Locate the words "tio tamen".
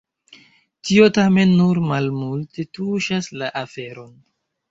0.89-1.51